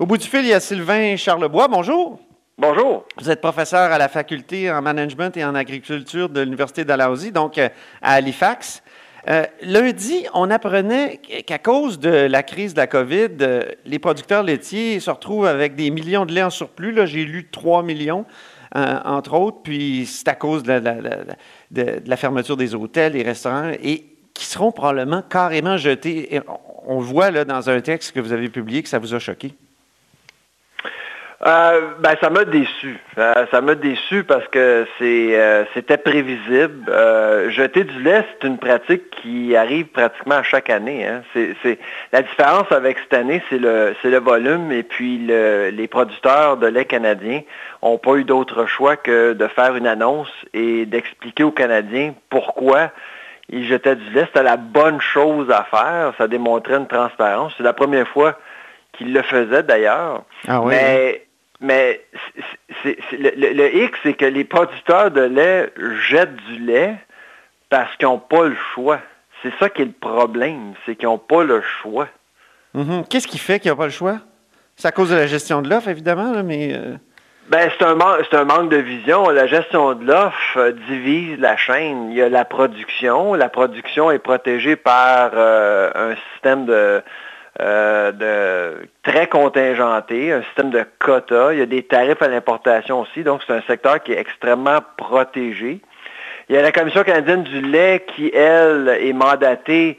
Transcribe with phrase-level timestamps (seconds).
[0.00, 1.68] Au bout du fil, il y a Sylvain Charlebois.
[1.68, 2.18] Bonjour.
[2.56, 3.04] Bonjour.
[3.18, 7.58] Vous êtes professeur à la faculté en management et en agriculture de l'Université d'Alhousie, donc
[7.58, 7.68] euh,
[8.00, 8.82] à Halifax.
[9.28, 14.42] Euh, lundi, on apprenait qu'à cause de la crise de la COVID, euh, les producteurs
[14.42, 16.92] laitiers se retrouvent avec des millions de lait en surplus.
[16.92, 18.24] Là, j'ai lu 3 millions,
[18.74, 20.80] entre autres, puis c'est à cause de
[22.06, 26.40] la, fermeture des hôtels, des restaurants, et qui seront probablement carrément jetés.
[26.86, 29.52] on voit là, dans un texte que vous avez publié que ça vous a choqué.
[31.46, 32.98] Euh, ben, ça m'a déçu.
[33.16, 36.84] Euh, ça m'a déçu parce que c'est, euh, c'était prévisible.
[37.48, 41.06] jeter du lait, c'est une pratique qui arrive pratiquement à chaque année.
[41.06, 41.22] Hein.
[41.32, 41.78] C'est,
[42.12, 46.66] la différence avec cette année, c'est le, c'est le volume et puis les producteurs de
[46.66, 47.40] lait canadien
[47.82, 52.90] n'ont pas eu d'autre choix que de faire une annonce et d'expliquer aux Canadiens pourquoi
[53.48, 54.26] ils jetaient du lait.
[54.26, 56.12] C'était la bonne chose à faire.
[56.18, 57.54] Ça démontrait une transparence.
[57.56, 58.38] C'est la première fois
[58.92, 60.24] qu'ils le faisaient d'ailleurs.
[60.46, 61.22] Ah Mais
[61.60, 62.00] mais
[63.12, 65.72] le, X, c'est que les producteurs de lait
[66.08, 66.96] jettent du lait
[67.68, 69.00] parce qu'ils n'ont pas le choix.
[69.42, 72.08] C'est ça qui est le problème, c'est qu'ils n'ont pas le choix.
[72.74, 73.08] Mm-hmm.
[73.08, 74.18] Qu'est-ce qui fait qu'ils n'ont pas le choix?
[74.76, 76.74] C'est à cause de la gestion de l'offre, évidemment, mais...
[76.74, 76.96] Euh,
[77.48, 79.28] ben, c'est un, un, manque de vision.
[79.28, 82.10] La gestion de l'offre euh, divise la chaîne.
[82.10, 83.34] Il y a la production.
[83.34, 87.02] La production est protégée par euh, un système de,
[87.60, 91.52] euh, de, très contingenté, un système de quotas.
[91.52, 94.78] Il y a des tarifs à l'importation aussi, donc c'est un secteur qui est extrêmement
[94.96, 95.80] protégé.
[96.48, 99.98] Il y a la Commission canadienne du lait qui, elle, est mandatée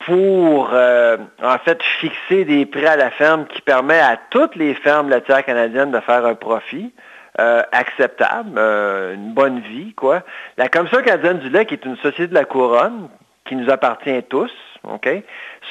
[0.00, 4.74] pour, euh, en fait, fixer des prix à la ferme qui permet à toutes les
[4.74, 6.92] fermes laitières canadiennes de faire un profit.
[7.38, 10.22] Euh, acceptable, une bonne vie, quoi.
[10.58, 13.08] La Commission canadienne du lait, qui est une société de la couronne,
[13.46, 14.52] qui nous appartient tous,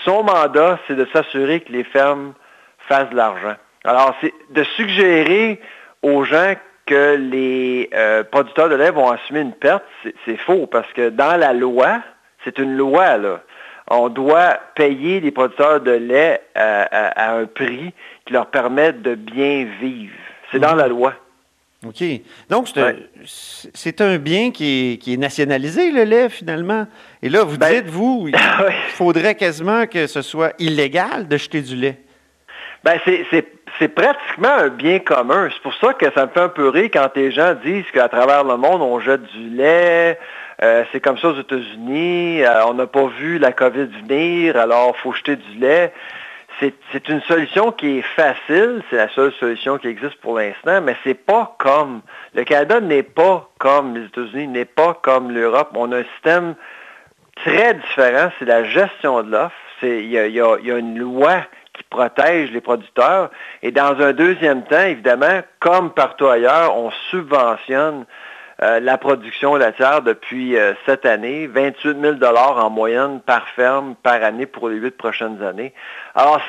[0.06, 2.34] Son mandat, c'est de s'assurer que les fermes
[2.88, 3.56] fassent de l'argent.
[3.84, 5.60] Alors, c'est de suggérer
[6.02, 6.54] aux gens
[6.86, 9.84] que les euh, producteurs de lait vont assumer une perte,
[10.26, 12.02] c'est faux, parce que dans la loi,
[12.44, 13.42] c'est une loi, là.
[13.92, 17.92] On doit payer les producteurs de lait à, un prix
[18.26, 20.14] qui leur permette de bien vivre.
[20.52, 21.14] C'est dans la loi.
[21.86, 22.04] OK.
[22.50, 22.68] Donc,
[23.74, 26.88] c'est un, bien qui est, nationalisé, le lait, finalement.
[27.22, 28.36] Et là, vous ben, dites, vous, il
[28.90, 31.98] faudrait quasiment que ce soit illégal de jeter du lait.
[32.84, 33.00] Ben,
[33.80, 35.50] c'est pratiquement un bien commun.
[35.54, 38.10] C'est pour ça que ça me fait un peu rire quand les gens disent qu'à
[38.10, 40.20] travers le monde, on jette du lait.
[40.62, 42.42] Euh, c'est comme ça aux États-Unis.
[42.42, 45.94] Euh, on n'a pas vu la COVID venir, alors il faut jeter du lait
[46.60, 50.96] c'est une solution qui est facile, c'est la seule solution qui existe pour l'instant, mais
[51.04, 52.02] c'est pas comme
[52.34, 55.70] le Canada n'est pas comme les États-Unis, n'est pas comme l'Europe.
[55.76, 56.56] On a un système
[57.36, 59.56] très différent, c'est la gestion de l'offre.
[59.82, 61.44] Il y, y a, une loi
[61.74, 63.30] qui protège les producteurs.
[63.64, 68.06] Et dans un deuxième temps, évidemment, comme partout ailleurs, on subventionne
[68.62, 74.22] euh, la production laitière depuis euh, cette année, 28 000 en moyenne par ferme par
[74.22, 75.74] année pour les huit prochaines années.
[76.14, 76.42] Alors,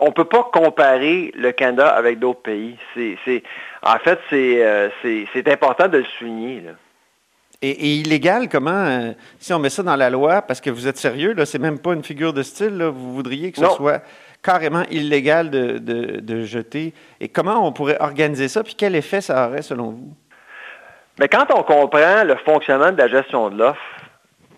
[0.00, 2.76] on ne peut pas comparer le Canada avec d'autres pays.
[3.82, 6.64] en fait, euh, c'est, important de le souligner.
[7.62, 11.32] Et, illégal, comment, si on met ça dans la loi, parce que vous êtes sérieux,
[11.32, 14.02] là, c'est même pas une figure de style, vous voudriez que ce soit
[14.42, 16.92] carrément illégal de, de, jeter.
[17.20, 20.14] Et comment on pourrait organiser ça, puis quel effet ça aurait selon vous?
[21.22, 23.80] Mais quand on comprend le fonctionnement de la gestion de l'offre,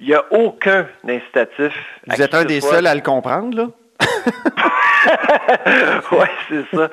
[0.00, 1.74] il n'y a aucun incitatif.
[2.06, 3.66] Vous êtes un des seuls à le comprendre, là?
[6.12, 6.88] oui, c'est ça.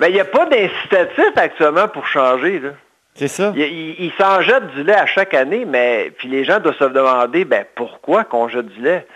[0.00, 2.58] Mais il n'y a pas d'incitatif actuellement pour changer.
[2.58, 2.70] Là.
[3.14, 3.52] C'est ça.
[3.54, 7.44] Il, s'en jette du lait à chaque année, mais puis les gens doivent se demander
[7.44, 9.06] ben, pourquoi qu'on jette du lait?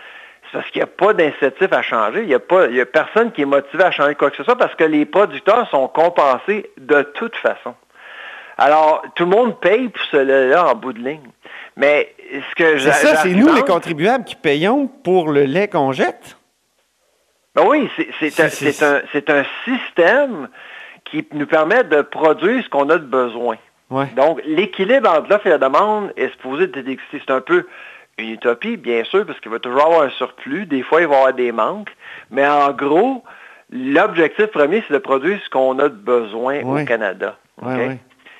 [0.45, 2.21] C'est parce qu'il n'y a pas d'incitatif à changer.
[2.21, 2.39] Il n'y a,
[2.81, 5.69] a personne qui est motivé à changer quoi que ce soit parce que les producteurs
[5.69, 7.75] sont compensés de toute façon.
[8.57, 11.29] Alors, tout le monde paye pour cela en bout de ligne.
[11.75, 15.91] Mais ce que C'est ça, c'est nous les contribuables qui payons pour le lait qu'on
[15.91, 16.37] jette?
[17.55, 20.47] Ben oui, c'est un, un, système
[21.05, 23.57] qui nous permet de produire ce qu'on a de besoin.
[24.15, 27.21] Donc, l'équilibre entre l'offre et la demande est supposé d'exister.
[27.25, 27.65] C'est un peu
[28.17, 30.65] une utopie, bien sûr, parce qu'il va toujours avoir un surplus.
[30.65, 31.95] Des fois, il va y avoir des manques.
[32.29, 33.23] Mais en gros,
[33.71, 37.37] l'objectif premier, c'est de produire ce qu'on a de besoin au Canada.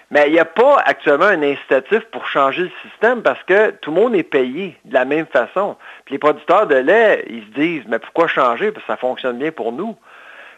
[0.10, 3.92] Mais il n'y a pas actuellement un incitatif pour changer le système parce que tout
[3.92, 5.76] le monde est payé de la même façon.
[6.06, 8.72] Puis les producteurs de lait, ils se disent, mais pourquoi changer?
[8.72, 9.98] Parce que ça fonctionne bien pour nous.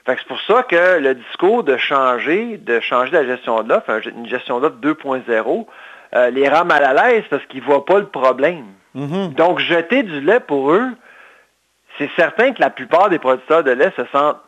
[0.06, 4.28] c'est pour ça que le discours de changer, de changer la gestion de l'offre, une
[4.28, 5.66] gestion d'offre 2.0,
[6.16, 8.66] euh, les rend mal à l'aise parce qu'ils ne voient pas le problème.
[8.96, 9.34] Mm-hmm.
[9.34, 10.90] Donc, jeter du lait pour eux,
[11.98, 14.40] c'est certain que la plupart des producteurs de lait se sentent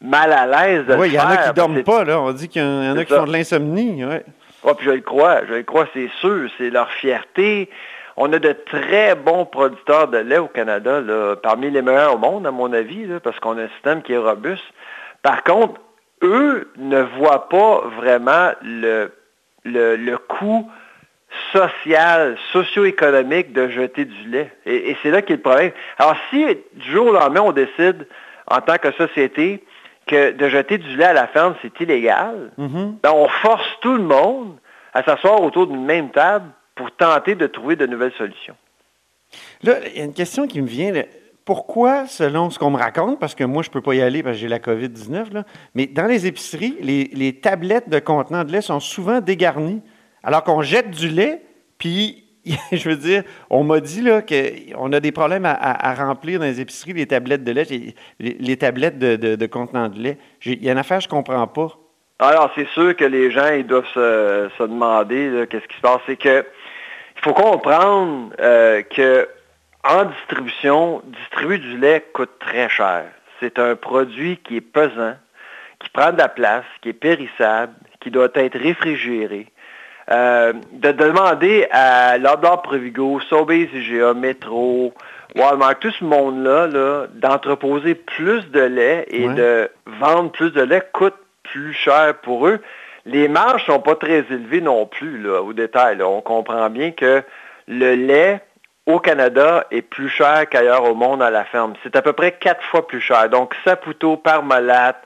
[0.00, 2.04] mal à l'aise de Oui, le il y en a qui dorment parce que pas,
[2.04, 2.20] là.
[2.20, 3.20] On dit qu'il y en a qui ça.
[3.20, 4.04] font de l'insomnie.
[4.04, 4.24] Ouais.
[4.68, 7.70] Ah, puis je le crois, je le crois, c'est sûr, c'est leur fierté.
[8.16, 11.00] On a de très bons producteurs de lait au Canada,
[11.40, 14.18] parmi les meilleurs au monde, à mon avis, parce qu'on a un système qui est
[14.18, 14.64] robuste.
[15.22, 15.80] Par contre,
[16.22, 20.68] eux ne voient pas vraiment le, coût
[21.52, 24.50] social, socio-économique de jeter du lait.
[24.64, 25.70] Et, et c'est là qu'est le problème.
[25.98, 28.08] Alors, si du jour au lendemain, on décide,
[28.48, 29.62] en tant que société,
[30.06, 32.96] que de jeter du lait à la ferme, c'est illégal, Mhm.
[33.02, 34.56] ben, on force tout le monde
[34.94, 38.54] à s'asseoir autour d'une même table pour tenter de trouver de nouvelles solutions.
[39.62, 40.92] Là, il y a une question qui me vient.
[40.92, 41.02] là.
[41.44, 44.22] Pourquoi, selon ce qu'on me raconte, parce que moi, je ne peux pas y aller
[44.22, 45.44] parce que j'ai la COVID-19, là,
[45.74, 49.80] mais dans les épiceries, les, les tablettes de contenants de lait sont souvent dégarnies,
[50.24, 51.42] alors qu'on jette du lait,
[51.78, 52.25] puis,
[52.72, 56.60] je veux dire, on m'a dit là, qu'on a des problèmes à, remplir dans les
[56.60, 57.66] épiceries les tablettes de lait,
[58.20, 60.18] les, tablettes de, de- de lait.
[60.44, 61.68] Il y a une affaire que je ne comprends pas.
[62.18, 66.00] Alors, c'est sûr que les gens, doivent se, demander qu'est-ce qui se passe.
[66.06, 66.44] C'est que
[67.16, 69.28] il faut comprendre euh, que
[70.04, 73.06] distribution, distribuer du lait coûte très cher.
[73.40, 75.14] C'est un produit qui est pesant,
[75.80, 79.46] qui prend de la place, qui est périssable, qui doit être réfrigéré.
[80.10, 84.94] Euh, de demander à Loblaw Provigo, Sobeys IGA, Metro,
[85.34, 89.34] Walmart, tout ce monde-là, là, d'entreposer plus de lait et Ouais.
[89.34, 92.60] de vendre plus de lait coûte plus cher pour eux.
[93.04, 95.96] Les marges sont pas très élevées non plus là, au détail.
[95.98, 96.06] là.
[96.08, 97.22] On comprend bien que
[97.66, 98.40] le lait
[98.86, 101.74] au Canada est plus cher qu'ailleurs au monde à la ferme.
[101.82, 103.28] C'est à peu près quatre fois plus cher.
[103.28, 105.00] Donc, Saputo, Parmalat,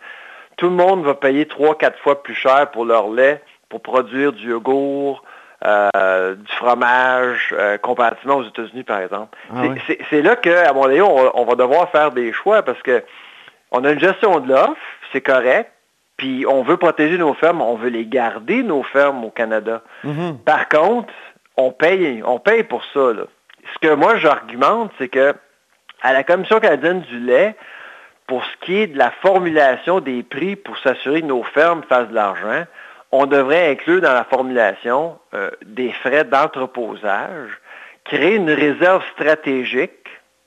[0.59, 4.33] tout le monde va payer trois, quatre fois plus cher pour leur lait pour produire
[4.35, 5.25] du yogourt,
[5.65, 9.37] euh, du fromage, euh, comparativement aux États-Unis, par exemple.
[9.55, 10.23] Ah C'est- oui.
[10.23, 13.03] là qu'à mon avis, on, on va devoir faire des choix parce que
[13.71, 14.77] on a une gestion de l'offre,
[15.13, 15.71] c'est correct,
[16.17, 19.81] puis on veut protéger nos fermes, on veut les garder, nos fermes au Canada.
[20.05, 20.39] Mhm.
[20.45, 21.13] Par contre,
[21.57, 23.13] on paye, on paye pour ça.
[23.13, 23.23] là.
[23.75, 25.35] Ce que moi j'argumente, c'est que
[26.03, 27.55] à la Commission canadienne du lait,
[28.27, 32.09] pour ce qui est de la formulation des prix pour s'assurer que nos fermes fassent
[32.09, 32.65] de l'argent,
[33.13, 37.51] on devrait inclure dans la formulation euh, des frais d'entreposage,
[38.05, 39.93] créer une réserve stratégique,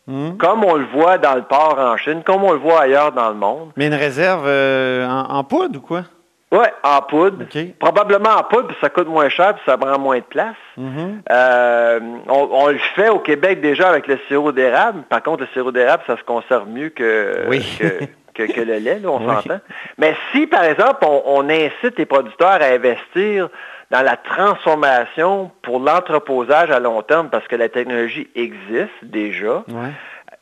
[0.06, 0.36] Mhm.
[0.38, 3.30] comme on le voit dans le port en Chine, comme on le voit ailleurs dans
[3.30, 3.72] le monde.
[3.78, 6.04] Mais une réserve euh, en, en poudre ou quoi?
[6.52, 7.46] Oui, en poudre.
[7.46, 7.58] OK.
[7.80, 10.58] Probablement en poudre, puis ça coûte moins cher, puis ça prend moins de place.
[10.76, 11.22] Mhm.
[11.32, 15.04] Euh, on, on le fait au Québec déjà avec le sirop d'érable.
[15.10, 17.66] Par contre, le sirop d'érable, ça se conserve mieux que, Oui.
[17.80, 19.36] que, que- que le lait, là, on Oui.
[19.36, 19.60] s'entend.
[19.98, 23.50] Mais si, par exemple, on, on incite les producteurs à investir
[23.92, 29.64] dans la transformation pour l'entreposage à long terme, parce que la technologie existe déjà,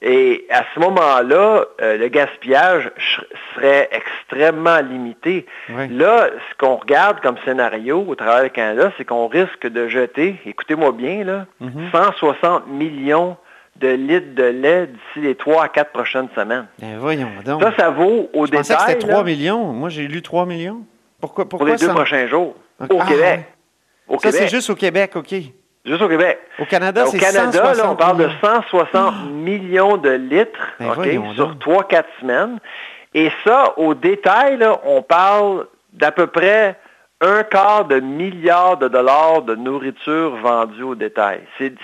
[0.03, 2.89] et à ce moment-là, euh, le gaspillage
[3.53, 5.45] serait extrêmement limité.
[5.91, 10.37] Là, ce qu'on regarde comme scénario au travers du Canada, c'est qu'on risque de jeter,
[10.45, 11.89] écoutez-moi bien, là, Mhm.
[11.91, 13.37] 160 millions
[13.81, 16.67] de litres de lait d'ici les 3 à 4 prochaines semaines.
[16.79, 17.61] Ben voyons donc.
[17.63, 19.65] Ça, ça vaut au Je pensais que détail c'était là, 3 millions.
[19.73, 20.81] Moi, j'ai lu 3 millions.
[21.19, 21.93] Pourquoi, pour pourquoi les deux ça?
[21.93, 23.21] prochains jours au Ah, Québec.
[23.21, 23.47] ouais.
[24.07, 25.33] Au Ça, c'est juste au Québec, OK.
[25.85, 26.39] Juste au Québec.
[26.59, 28.37] Au Canada, Au c'est Canada, 160 là, on parle de millions.
[28.43, 31.59] 160 millions de litres Ben ok, voyons sur donc.
[31.89, 32.59] 3-4 semaines.
[33.13, 36.77] Et ça, au détail, là, on parle d'à peu près
[37.21, 41.41] un quart de milliard de dollars de nourriture vendue au détail.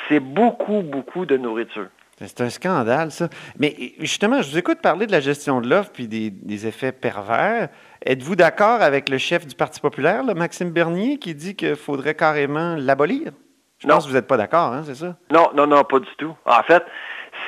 [0.09, 1.87] C'est beaucoup, beaucoup de nourriture.
[2.19, 3.29] C'est un scandale, ça.
[3.59, 6.91] Mais justement, je vous écoute parler de la gestion de l'offre puis des, des effets
[6.91, 7.69] pervers.
[8.03, 12.15] Êtes-vous d'accord avec le chef du Parti populaire, là, Maxime Bernier, qui dit qu'il faudrait
[12.15, 13.31] carrément l'abolir?
[13.77, 13.93] Je Non.
[13.95, 15.15] pense que vous n'êtes pas d'accord, hein, c'est ça?
[15.31, 16.35] Non, non, non, pas du tout.
[16.47, 16.83] En fait,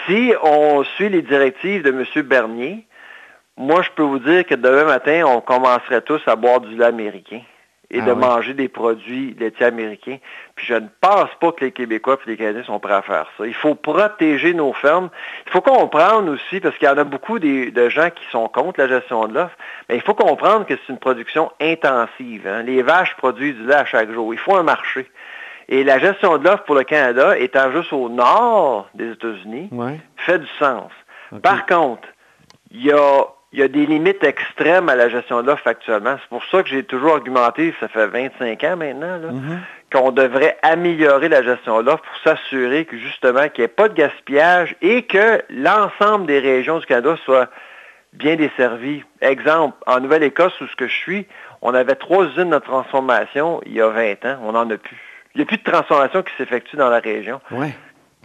[0.05, 2.05] si on suit les directives de M.
[2.27, 2.85] Bernier,
[3.57, 6.85] moi, je peux vous dire que demain matin, on commencerait tous à boire du lait
[6.85, 7.41] américain
[7.91, 8.19] et Ah de oui.
[8.19, 10.17] manger des produits laitiers américains.
[10.55, 13.25] Puis je ne pense pas que les Québécois et les Canadiens sont prêts à faire
[13.37, 13.45] ça.
[13.47, 15.09] Il faut protéger nos fermes.
[15.47, 18.47] Il faut comprendre aussi, parce qu'il y en a beaucoup des- de gens qui sont
[18.47, 19.55] contre la gestion de l'offre,
[19.89, 22.47] mais il faut comprendre que c'est une production intensive.
[22.47, 22.63] hein.
[22.63, 24.33] Les vaches produisent du lait à chaque jour.
[24.33, 25.09] Il faut un marché.
[25.71, 29.69] Et la gestion de l'offre pour le Canada, étant juste au nord des États-Unis,
[30.17, 30.91] fait du sens.
[31.43, 32.07] Par contre,
[32.71, 36.15] il y a, il y a des limites extrêmes à la gestion de l'offre actuellement.
[36.21, 39.59] C'est pour ça que j'ai toujours argumenté, ça fait 25 ans maintenant, là, Mhm.
[39.91, 43.89] qu'on devrait améliorer la gestion de l'offre pour s'assurer que justement qu'il n'y ait pas
[43.89, 47.47] de gaspillage et que l'ensemble des régions du Canada soient
[48.13, 49.03] bien desservies.
[49.21, 51.27] Exemple, en Nouvelle-Écosse, où ce que je suis,
[51.63, 54.97] on avait trois usines de transformation il y a 20 ans, on n'en a plus.
[55.35, 57.39] Il n'y a plus de transformation qui s'effectue dans la région.
[57.51, 57.73] Ouais.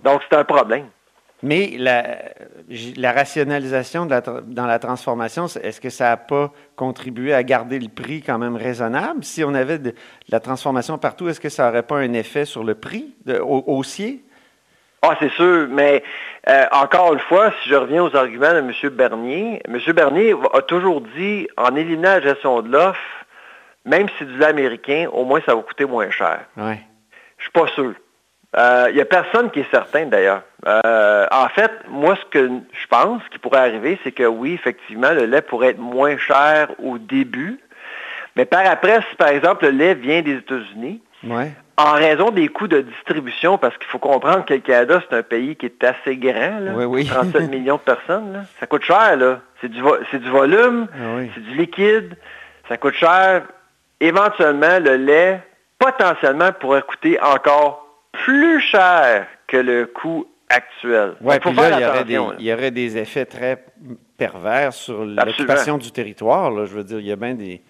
[0.02, 0.86] Donc, c'est un problème.
[1.44, 2.16] Mais la,
[2.96, 8.22] la rationalisation dans la transformation, est-ce que ça n'a pas contribué à garder le prix
[8.22, 9.22] quand même raisonnable?
[9.22, 9.94] Si on avait de,
[10.30, 14.24] la transformation partout, est-ce que ça n'aurait pas un effet sur le prix de, haussier?
[15.02, 16.02] Ah, c'est sûr, mais
[16.48, 18.72] euh, encore une fois, si je reviens aux arguments de M.
[18.94, 19.78] Bernier, M.
[19.92, 22.98] Bernier a toujours dit, en éliminant la gestion de l'offre,
[23.84, 26.40] même si c'est du lait américain, au moins ça va coûter moins cher.
[26.56, 26.80] Ouais.
[27.36, 27.92] Je suis pas sûr.
[28.56, 30.42] Il euh, n'y a personne qui est certain d'ailleurs.
[30.66, 35.10] Euh, en fait, moi, ce que je pense qui pourrait arriver, c'est que oui, effectivement,
[35.10, 37.58] le lait pourrait être moins cher au début.
[38.36, 41.02] Mais par après, si par exemple le lait vient des États-Unis,
[41.76, 45.22] en raison des coûts de distribution, parce qu'il faut comprendre que le Canada, c'est un
[45.22, 46.72] pays qui est assez grand, là,
[47.08, 49.16] 37 millions de personnes, ça coûte cher.
[49.16, 49.40] là.
[49.60, 52.16] C'est du, du volume, ah c'est du liquide,
[52.68, 53.42] ça coûte cher.
[53.98, 55.40] Éventuellement, le lait,
[55.78, 57.83] potentiellement, pourrait coûter encore
[58.24, 61.14] plus cher que le coût actuel.
[61.20, 63.64] Oui, puis là, il y, aurait des, il y, aurait des, effets très
[64.16, 66.50] pervers sur l'occupation du territoire.
[66.50, 66.66] Là.
[66.66, 67.62] Je veux dire, il y a bien des...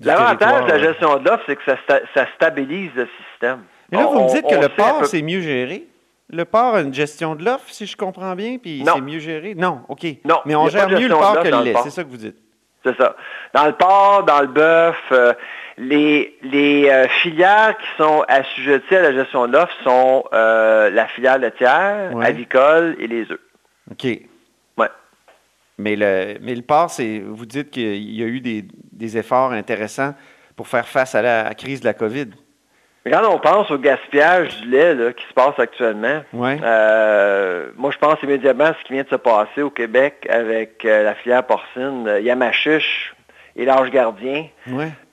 [0.00, 3.60] L'avantage de la gestion de l'offre, c'est que ça, stabilise le système.
[3.90, 5.86] Mais là, vous me dites que le port, c'est mieux géré?
[6.28, 9.54] Le port a une gestion de l'offre, si je comprends bien, puis c'est mieux géré?
[9.54, 10.06] Non, OK.
[10.24, 12.36] Non, Mais on gère mieux le port que le lait, c'est ça que vous dites?
[12.84, 13.14] C'est ça.
[13.54, 15.32] Dans le porc, dans le bœuf, euh,
[15.78, 21.06] les, les euh, filières qui sont assujetties à la gestion de l'offre sont euh, la
[21.06, 23.40] filière laitière, avicole et les œufs.
[23.90, 24.04] OK.
[24.76, 24.88] Ouais.
[25.78, 26.92] Mais le, mais le porc,
[27.26, 30.14] vous dites qu'il y a eu des, des, efforts intéressants
[30.56, 32.28] pour faire face à la crise de la COVID.
[33.04, 38.22] Quand on pense au gaspillage du lait qui se passe actuellement, euh, moi je pense
[38.22, 42.08] immédiatement à ce qui vient de se passer au Québec avec euh, la filière porcine
[42.22, 43.12] Yamachiche
[43.56, 44.46] et l'Ange Gardien.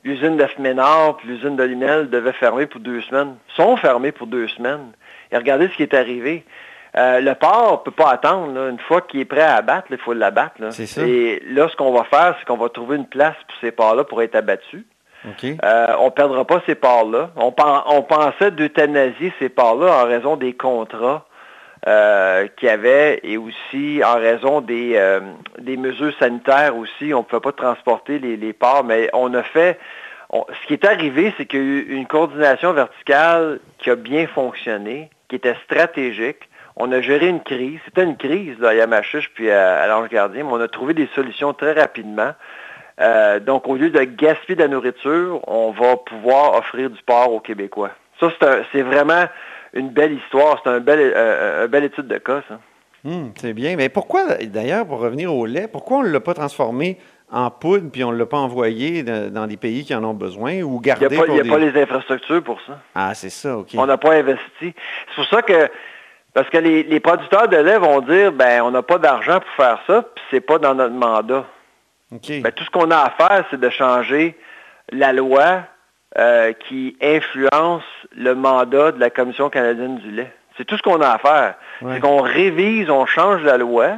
[0.03, 3.35] L'usine de Ménard et l'usine de Lunel devaient fermer pour deux semaines.
[3.55, 4.91] sont fermés pour deux semaines.
[5.31, 6.45] Et regardez ce qui est arrivé.
[6.95, 8.69] le porc ne peut pas attendre.
[8.69, 10.55] Une fois qu'il est prêt à abattre, il faut l'abattre.
[10.99, 14.05] Et là, ce qu'on va faire, c'est qu'on va trouver une place pour ces porcs-là
[14.05, 14.85] pour être abattus.
[15.43, 17.31] Euh, on ne perdra pas ces parts-là.
[17.35, 21.25] On, pensait d'euthanasier ces parts-là en raison des contrats
[21.87, 25.21] euh, qu'il y avait et aussi en raison des, euh,
[25.77, 27.13] mesures sanitaires aussi.
[27.13, 29.79] On ne pouvait pas transporter les, les parts, mais on a fait...
[30.33, 34.27] ce qui est arrivé, c'est qu'il y a eu une coordination verticale qui a bien
[34.27, 36.49] fonctionné, qui était stratégique.
[36.75, 37.79] On a géré une crise.
[37.85, 41.09] C'était une crise à Yamachiche puis à, à l'Ange Gardien, mais on a trouvé des
[41.15, 42.33] solutions très rapidement.
[42.99, 47.31] Euh, donc, au lieu de gaspiller de la nourriture, on va pouvoir offrir du porc
[47.31, 47.91] aux Québécois.
[48.19, 48.29] Ça,
[48.71, 49.25] c'est vraiment
[49.73, 50.61] une belle histoire.
[50.63, 52.59] C'est un bel, euh, belle étude de cas, ça.
[53.03, 53.75] Hmm, c'est bien.
[53.77, 56.97] Mais pourquoi, d'ailleurs, pour revenir au lait, pourquoi on ne l'a pas transformé
[57.31, 60.61] en poudre puis on ne l'a pas envoyé dans des pays qui en ont besoin
[60.61, 62.79] ou gardé Il n'y a, pas, les infrastructures pour ça.
[62.95, 63.69] Ah, c'est ça, OK.
[63.77, 64.41] On n'a pas investi.
[64.61, 65.69] C'est pour ça que
[66.33, 69.65] parce que les, les, producteurs de lait vont dire ben on n'a pas d'argent pour
[69.65, 71.45] faire ça, puis c'est pas dans notre mandat.
[72.11, 74.35] Ben, tout ce qu'on a à faire, c'est de changer
[74.91, 75.61] la loi
[76.17, 77.83] euh, qui influence
[78.15, 80.33] le mandat de la Commission canadienne du lait.
[80.57, 81.55] C'est tout ce qu'on a à faire.
[81.81, 83.97] C'est qu'on révise, on change la loi,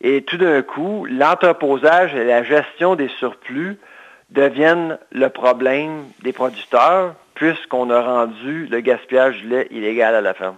[0.00, 3.76] et tout d'un coup, l'entreposage et la gestion des surplus
[4.30, 10.34] deviennent le problème des producteurs, puisqu'on a rendu le gaspillage du lait illégal à la
[10.34, 10.56] ferme.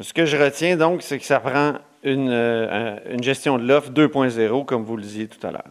[0.00, 3.90] Ce que je retiens donc, c'est que ça prend une, euh, une gestion de l'offre
[3.90, 5.64] 2.0, comme vous le disiez tout à l'heure.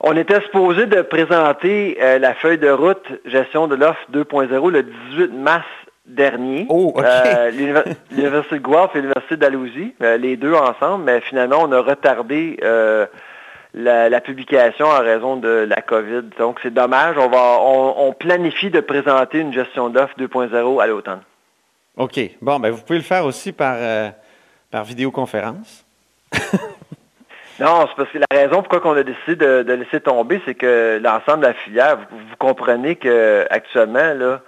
[0.00, 4.82] On était supposé de présenter euh, la feuille de route gestion de l'offre 2.0 le
[4.82, 5.66] 18 mars
[6.04, 6.66] dernier.
[6.68, 7.50] Oh, euh,
[8.10, 12.58] L'Université de Guelph et l'Université d'Alousie, euh, les deux ensemble, mais finalement, on a retardé
[13.74, 16.30] la, publication en raison de la COVID.
[16.38, 17.16] Donc, c'est dommage.
[17.18, 21.20] On, va, on, planifie de présenter une gestion d'offre 2.0 à l'automne.
[21.96, 22.20] OK.
[22.42, 23.76] Bon, ben vous pouvez le faire aussi par,
[24.70, 25.84] par vidéoconférence.
[27.58, 31.00] Non, c'est parce que la raison pourquoi on a décidé de, laisser tomber, c'est que
[31.02, 34.40] l'ensemble de la filière, vous, comprenez qu'actuellement, là,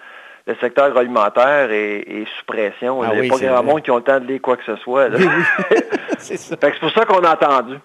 [0.46, 3.02] le secteur agroalimentaire est, sous pression.
[3.02, 4.64] Ah Il n'y a pas grand monde qui ont le temps de lire quoi que
[4.64, 5.08] ce soit.
[6.18, 7.76] c'est pour ça qu'on a entendu.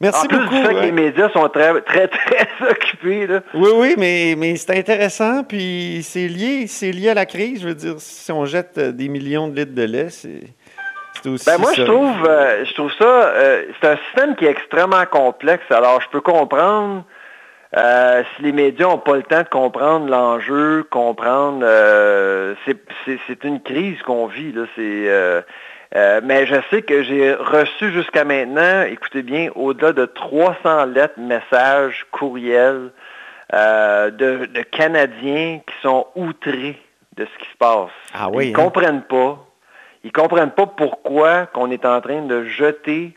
[0.00, 0.54] Merci en plus beaucoup.
[0.56, 3.28] Du fait que les médias sont très, très, très occupés.
[3.54, 7.62] Oui, oui, mais, mais c'est intéressant, puis c'est lié, c'est lié à la crise.
[7.62, 10.42] Je veux dire, si on jette des millions de litres de lait, c'est
[11.24, 15.06] ben moi, je trouve, euh, je trouve ça, euh, c'est un système qui est extrêmement
[15.06, 15.64] complexe.
[15.70, 17.04] Alors, je peux comprendre
[17.76, 21.64] euh, si les médias n'ont pas le temps de comprendre l'enjeu, comprendre,
[22.66, 24.52] c'est une crise qu'on vit.
[24.52, 25.42] Là,
[26.22, 32.06] mais je sais que j'ai reçu jusqu'à maintenant, écoutez bien, au-delà de 300 lettres, messages,
[32.12, 32.90] courriels
[33.52, 36.78] de, de, Canadiens qui sont outrés
[37.16, 37.90] de ce qui se passe.
[38.12, 38.64] Ah oui, Ils ne hein?
[38.64, 39.38] comprennent pas
[40.04, 43.16] Ils ne comprennent pas pourquoi qu'on est en train de jeter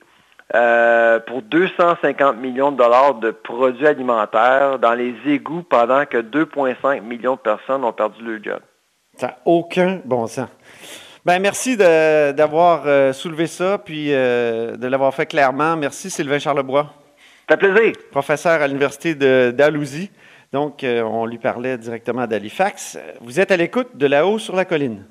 [0.56, 7.01] euh, pour 250 millions de dollars de produits alimentaires dans les égouts pendant que 2,5
[7.01, 8.60] millions de personnes ont perdu leur job.
[9.17, 10.48] Ça n'a aucun bon sens.
[11.25, 15.75] Ben, merci d'avoir euh, soulevé ça, puis euh, de l'avoir fait clairement.
[15.75, 16.94] Merci, Sylvain Charlebois.
[17.50, 17.94] Ça fait plaisir.
[18.12, 19.13] Professeur à l'Université
[19.51, 20.10] d'Alousie.
[20.53, 22.98] Donc, on lui parlait directement d'Halifax.
[23.20, 25.03] Vous êtes à l'écoute de là-haut sur la colline.